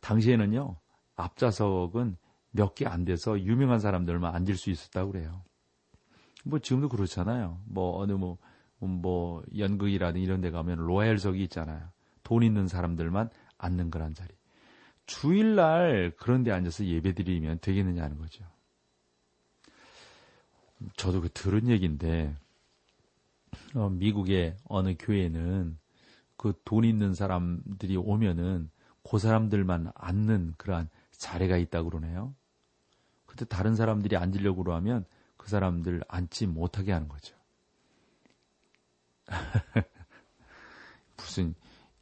당시에는요, 0.00 0.76
앞좌석은 1.16 2.18
몇 2.50 2.74
개 2.74 2.86
안 2.86 3.06
돼서 3.06 3.40
유명한 3.40 3.80
사람들만 3.80 4.34
앉을 4.34 4.56
수 4.56 4.68
있었다고 4.70 5.12
그래요. 5.12 5.42
뭐 6.44 6.58
지금도 6.58 6.90
그렇잖아요. 6.90 7.60
뭐 7.64 7.98
어느 7.98 8.12
뭐, 8.12 8.36
뭐 8.78 9.42
연극이라든 9.56 10.20
이런 10.20 10.42
데 10.42 10.50
가면 10.50 10.78
로얄석이 10.78 11.42
있잖아요. 11.44 11.88
돈 12.22 12.42
있는 12.42 12.68
사람들만 12.68 13.30
앉는 13.56 13.90
그런 13.90 14.12
자리. 14.14 14.28
주일날 15.06 16.12
그런 16.18 16.42
데 16.42 16.52
앉아서 16.52 16.84
예배 16.84 17.14
드리면 17.14 17.60
되겠느냐는 17.60 18.18
거죠. 18.18 18.44
저도 20.96 21.22
그 21.22 21.28
들은 21.30 21.68
얘기인데, 21.68 22.36
어, 22.36 22.47
미국의 23.74 24.56
어느 24.64 24.94
교회는 24.98 25.78
그 26.38 26.52
돈 26.64 26.84
있는 26.84 27.14
사람들이 27.14 27.96
오면은 27.96 28.70
그 29.02 29.18
사람들만 29.18 29.92
앉는 29.94 30.54
그러한 30.56 30.88
자리가 31.10 31.56
있다고 31.56 31.90
그러네요. 31.90 32.34
근데 33.26 33.44
다른 33.44 33.74
사람들이 33.74 34.16
앉으려고 34.16 34.72
하면 34.72 35.04
그 35.36 35.48
사람들 35.48 36.02
앉지 36.08 36.46
못하게 36.46 36.92
하는 36.92 37.08
거죠. 37.08 37.36
무슨 41.16 41.54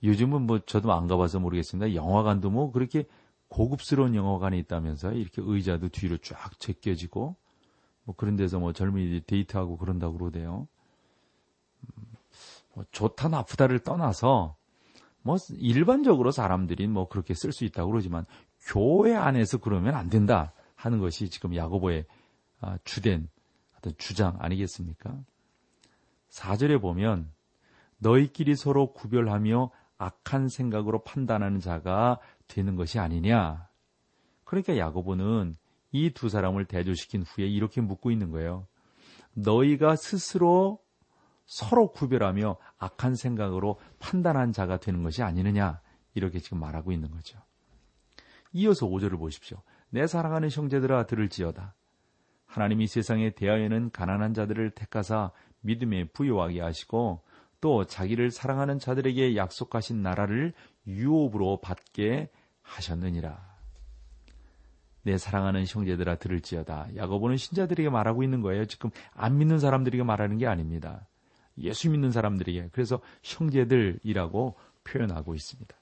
요즘은 0.02 0.42
뭐 0.42 0.58
저도 0.58 0.92
안 0.92 1.06
가봐서 1.06 1.40
모르겠습니다. 1.40 1.94
영화관도 1.94 2.50
뭐 2.50 2.70
그렇게 2.70 3.04
고급스러운 3.48 4.14
영화관이 4.14 4.58
있다면서 4.60 5.12
이렇게 5.12 5.42
의자도 5.44 5.88
뒤로 5.88 6.18
쫙 6.18 6.58
제껴지고 6.60 7.36
뭐 8.04 8.14
그런 8.16 8.36
데서 8.36 8.58
뭐 8.58 8.72
젊은이들이 8.72 9.22
데이트하고 9.26 9.78
그런다고 9.78 10.18
그러대요. 10.18 10.68
음, 12.76 12.80
뭐 12.80 12.84
좋다 12.90 13.28
나쁘다를 13.28 13.80
떠나서 13.80 14.56
뭐 15.22 15.36
일반적으로 15.58 16.30
사람들이 16.30 16.86
뭐 16.86 17.08
그렇게 17.08 17.34
쓸 17.34 17.52
수 17.52 17.64
있다고 17.64 17.90
그러지만 17.90 18.26
교회 18.60 19.14
안에서 19.14 19.58
그러면 19.58 19.94
안 19.94 20.08
된다 20.08 20.52
하는 20.74 20.98
것이 20.98 21.30
지금 21.30 21.54
야고보의 21.54 22.04
아, 22.60 22.78
주된 22.84 23.28
어떤 23.76 23.94
주장 23.98 24.36
아니겠습니까? 24.40 25.18
4절에 26.30 26.80
보면 26.80 27.32
너희끼리 27.98 28.54
서로 28.56 28.92
구별하며 28.92 29.70
악한 29.98 30.48
생각으로 30.48 31.02
판단하는 31.02 31.60
자가 31.60 32.20
되는 32.46 32.76
것이 32.76 32.98
아니냐. 32.98 33.68
그러니까 34.44 34.76
야고보는 34.76 35.54
이 35.92 36.10
두 36.10 36.28
사람을 36.28 36.66
대조시킨 36.66 37.22
후에 37.22 37.46
이렇게 37.46 37.80
묻고 37.80 38.10
있는 38.10 38.30
거예요. 38.30 38.66
너희가 39.32 39.96
스스로 39.96 40.78
서로 41.46 41.92
구별하며 41.92 42.56
악한 42.78 43.14
생각으로 43.14 43.78
판단한 43.98 44.52
자가 44.52 44.78
되는 44.78 45.02
것이 45.02 45.22
아니느냐. 45.22 45.80
이렇게 46.14 46.38
지금 46.38 46.58
말하고 46.58 46.92
있는 46.92 47.10
거죠. 47.10 47.38
이어서 48.52 48.86
5절을 48.86 49.18
보십시오. 49.18 49.62
내 49.90 50.06
사랑하는 50.06 50.50
형제들아 50.50 51.06
들을지어다. 51.06 51.74
하나님이 52.46 52.86
세상에 52.86 53.30
대하여는 53.30 53.90
가난한 53.90 54.34
자들을 54.34 54.70
택하사 54.70 55.30
믿음에 55.60 56.04
부여하게 56.04 56.60
하시고 56.60 57.22
또 57.60 57.84
자기를 57.84 58.30
사랑하는 58.30 58.78
자들에게 58.78 59.36
약속하신 59.36 60.02
나라를 60.02 60.54
유업으로 60.86 61.60
받게 61.60 62.30
하셨느니라. 62.62 63.56
내 65.02 65.18
사랑하는 65.18 65.64
형제들아 65.66 66.16
들을지어다. 66.16 66.96
야고보는 66.96 67.36
신자들에게 67.36 67.90
말하고 67.90 68.22
있는 68.22 68.40
거예요. 68.40 68.64
지금 68.64 68.90
안 69.12 69.38
믿는 69.38 69.58
사람들에게 69.58 70.02
말하는 70.02 70.38
게 70.38 70.46
아닙니다. 70.46 71.06
예수 71.58 71.90
믿는 71.90 72.10
사람들에게 72.10 72.70
그래서 72.72 73.00
형제들이라고 73.22 74.56
표현하고 74.84 75.34
있습니다. 75.34 75.76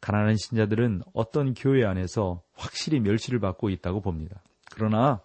가난한 0.00 0.36
신자들은 0.36 1.02
어떤 1.12 1.54
교회 1.54 1.84
안에서 1.84 2.42
확실히 2.54 3.00
멸시를 3.00 3.38
받고 3.38 3.70
있다고 3.70 4.00
봅니다. 4.00 4.42
그러나 4.74 5.20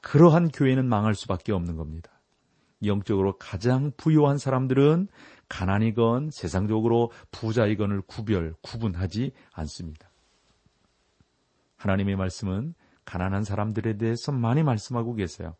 그러한 0.00 0.48
교회는 0.48 0.86
망할 0.86 1.14
수밖에 1.14 1.52
없는 1.52 1.76
겁니다. 1.76 2.10
영적으로 2.84 3.36
가장 3.38 3.92
부유한 3.96 4.38
사람들은 4.38 5.08
가난이건 5.48 6.30
세상적으로 6.30 7.10
부자이건을 7.30 8.02
구별, 8.02 8.54
구분하지 8.62 9.32
않습니다. 9.52 10.10
하나님의 11.76 12.16
말씀은 12.16 12.74
가난한 13.04 13.44
사람들에 13.44 13.98
대해서 13.98 14.32
많이 14.32 14.62
말씀하고 14.62 15.14
계세요. 15.14 15.54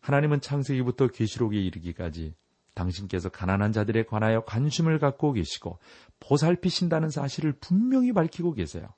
하나님은 0.00 0.40
창세기부터 0.40 1.08
계시록에 1.08 1.58
이르기까지 1.58 2.34
당신께서 2.74 3.28
가난한 3.28 3.72
자들에 3.72 4.04
관하여 4.04 4.44
관심을 4.44 4.98
갖고 4.98 5.32
계시고 5.32 5.78
보살피신다는 6.20 7.10
사실을 7.10 7.52
분명히 7.52 8.12
밝히고 8.12 8.52
계세요. 8.54 8.88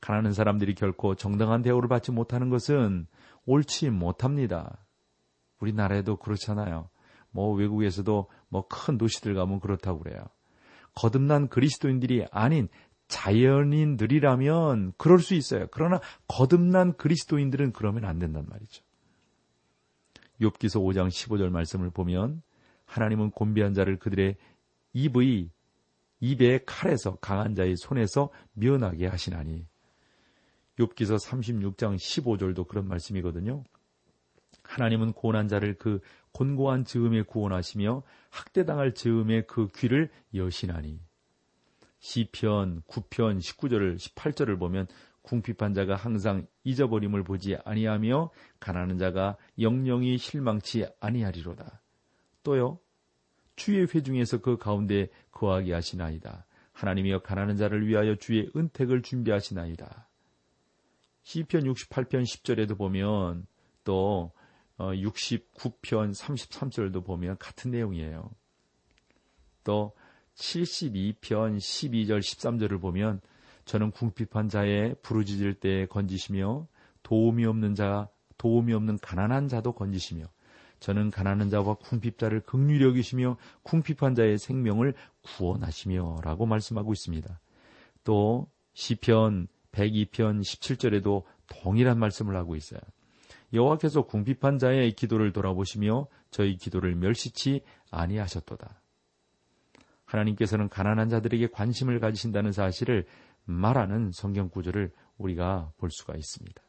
가난한 0.00 0.32
사람들이 0.32 0.74
결코 0.74 1.14
정당한 1.14 1.62
대우를 1.62 1.88
받지 1.88 2.10
못하는 2.10 2.48
것은 2.48 3.06
옳지 3.46 3.90
못합니다. 3.90 4.84
우리나라에도 5.60 6.16
그렇잖아요. 6.16 6.88
뭐 7.30 7.54
외국에서도 7.54 8.28
뭐 8.48 8.68
큰 8.68 8.98
도시들 8.98 9.34
가면 9.34 9.60
그렇다고 9.60 10.00
그래요. 10.00 10.24
거듭난 10.94 11.48
그리스도인들이 11.48 12.26
아닌 12.30 12.68
자연인들이라면 13.08 14.94
그럴 14.96 15.18
수 15.18 15.34
있어요. 15.34 15.66
그러나 15.70 16.00
거듭난 16.28 16.96
그리스도인들은 16.96 17.72
그러면 17.72 18.04
안 18.04 18.18
된단 18.18 18.46
말이죠. 18.48 18.82
욥기서 20.40 20.82
5장 20.82 21.08
15절 21.08 21.50
말씀을 21.50 21.90
보면 21.90 22.42
하나님은 22.92 23.30
곤비한 23.30 23.72
자를 23.72 23.98
그들의 23.98 24.36
입의 24.92 25.50
입의 26.20 26.60
칼에서 26.66 27.16
강한 27.16 27.54
자의 27.54 27.74
손에서 27.76 28.30
면하게 28.52 29.06
하시나니 29.06 29.66
욥기서 30.78 31.18
36장 31.18 31.96
15절도 31.96 32.68
그런 32.68 32.86
말씀이거든요. 32.86 33.64
하나님은 34.62 35.14
고난 35.14 35.48
자를 35.48 35.74
그 35.78 36.00
곤고한 36.32 36.84
즈음에 36.84 37.22
구원하시며 37.22 38.02
학대당할 38.30 38.94
즈음에 38.94 39.42
그 39.42 39.68
귀를 39.74 40.10
여시나니 40.34 41.00
시편 41.98 42.82
9편 42.82 43.38
19절 43.38 43.96
18절을 43.96 44.58
보면 44.58 44.86
궁핍한 45.22 45.72
자가 45.72 45.96
항상 45.96 46.46
잊어버림을 46.64 47.24
보지 47.24 47.56
아니하며 47.64 48.30
가난한 48.60 48.98
자가 48.98 49.38
영영이 49.58 50.18
실망치 50.18 50.86
아니하리로다. 51.00 51.81
또요. 52.42 52.78
주의 53.56 53.86
회중에서 53.86 54.40
그 54.40 54.56
가운데 54.56 55.08
거하게 55.30 55.72
하시나이다. 55.74 56.46
하나님이여 56.72 57.20
가난한 57.20 57.56
자를 57.56 57.86
위하여 57.86 58.16
주의 58.16 58.50
은택을 58.56 59.02
준비하시나이다. 59.02 60.08
시편 61.22 61.64
68편 61.64 62.22
10절에도 62.22 62.76
보면 62.76 63.46
또 63.84 64.32
69편 64.78 66.08
어, 66.08 66.10
33절도 66.10 67.04
보면 67.04 67.36
같은 67.38 67.70
내용이에요. 67.70 68.30
또 69.64 69.92
72편 70.34 71.58
12절 71.58 72.18
13절을 72.18 72.80
보면 72.80 73.20
저는 73.64 73.90
궁핍한 73.92 74.48
자의 74.48 74.96
부르짖을 75.02 75.54
때 75.54 75.86
건지시며 75.86 76.66
도움이 77.02 77.44
없는 77.44 77.74
자 77.74 78.08
도움이 78.38 78.72
없는 78.72 78.98
가난한 78.98 79.48
자도 79.48 79.72
건지시며 79.72 80.24
저는 80.82 81.12
가난한 81.12 81.48
자와 81.48 81.74
궁핍자를 81.74 82.40
극률히 82.40 82.84
여기시며 82.84 83.36
궁핍한 83.62 84.16
자의 84.16 84.36
생명을 84.36 84.94
구원하시며라고 85.22 86.44
말씀하고 86.44 86.92
있습니다. 86.92 87.40
또 88.02 88.48
시편 88.74 89.46
102편 89.70 90.40
17절에도 90.40 91.22
동일한 91.46 92.00
말씀을 92.00 92.34
하고 92.34 92.56
있어요. 92.56 92.80
여호와께서 93.52 94.02
궁핍한 94.02 94.58
자의 94.58 94.90
기도를 94.92 95.32
돌아보시며 95.32 96.08
저희 96.32 96.56
기도를 96.56 96.96
멸시치 96.96 97.62
아니하셨도다. 97.92 98.82
하나님께서는 100.04 100.68
가난한 100.68 101.08
자들에게 101.10 101.46
관심을 101.48 102.00
가지신다는 102.00 102.50
사실을 102.50 103.06
말하는 103.44 104.10
성경 104.10 104.48
구절을 104.48 104.90
우리가 105.16 105.72
볼 105.76 105.92
수가 105.92 106.16
있습니다. 106.16 106.60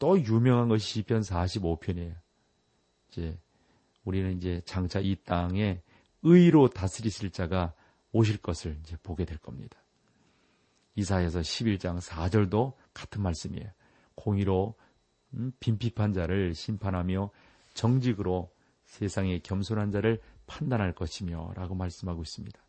또 0.00 0.20
유명한 0.20 0.68
것이 0.68 0.84
시편 0.86 1.20
45편이에요. 1.20 2.16
이제 3.12 3.38
우리는 4.04 4.36
이제 4.36 4.62
장차 4.64 4.98
이 5.00 5.16
땅에 5.24 5.82
의로 6.22 6.68
다스리실 6.68 7.30
자가 7.30 7.74
오실 8.12 8.38
것을 8.38 8.78
이제 8.82 8.96
보게 9.02 9.24
될 9.24 9.38
겁니다. 9.38 9.78
이사에서 10.94 11.40
11장 11.40 12.00
4절도 12.00 12.74
같은 12.92 13.22
말씀이에요. 13.22 13.70
공의로 14.14 14.74
음, 15.34 15.52
빈핍한 15.60 16.12
자를 16.12 16.54
심판하며 16.54 17.30
정직으로 17.74 18.50
세상의 18.84 19.40
겸손한 19.40 19.90
자를 19.90 20.20
판단할 20.46 20.92
것이며 20.92 21.52
라고 21.54 21.74
말씀하고 21.74 22.22
있습니다. 22.22 22.60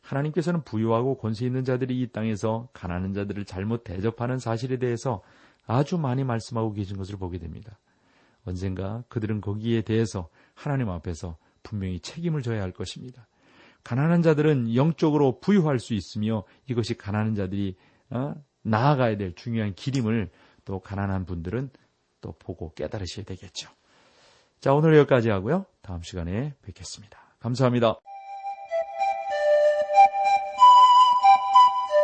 하나님께서는 0.00 0.64
부유하고 0.64 1.18
권세 1.18 1.46
있는 1.46 1.64
자들이 1.64 2.00
이 2.00 2.10
땅에서 2.10 2.68
가난한 2.72 3.12
자들을 3.12 3.44
잘못 3.44 3.84
대접하는 3.84 4.38
사실에 4.38 4.78
대해서 4.78 5.22
아주 5.66 5.98
많이 5.98 6.24
말씀하고 6.24 6.72
계신 6.72 6.96
것을 6.96 7.18
보게 7.18 7.38
됩니다. 7.38 7.78
언젠가 8.44 9.04
그들은 9.08 9.40
거기에 9.40 9.82
대해서 9.82 10.28
하나님 10.54 10.88
앞에서 10.90 11.36
분명히 11.62 12.00
책임을 12.00 12.42
져야 12.42 12.62
할 12.62 12.72
것입니다. 12.72 13.26
가난한 13.84 14.22
자들은 14.22 14.74
영적으로 14.74 15.40
부유할 15.40 15.78
수 15.78 15.94
있으며 15.94 16.44
이것이 16.66 16.94
가난한 16.94 17.34
자들이 17.34 17.76
어? 18.10 18.34
나아가야 18.62 19.16
될 19.16 19.34
중요한 19.34 19.74
길임을 19.74 20.30
또 20.64 20.80
가난한 20.80 21.24
분들은 21.24 21.70
또 22.20 22.32
보고 22.38 22.72
깨달으셔야 22.74 23.24
되겠죠. 23.24 23.70
자, 24.60 24.72
오늘 24.72 24.96
여기까지 24.96 25.28
하고요. 25.28 25.66
다음 25.80 26.02
시간에 26.02 26.54
뵙겠습니다. 26.62 27.18
감사합니다. 27.40 27.96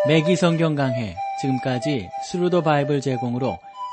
매기 0.08 0.34
성경 0.36 0.74
강해 0.74 1.16
지금까지 1.40 2.08
Thru 2.30 2.49
the 2.49 2.62
Bible 2.62 3.00
제공으로 3.00 3.58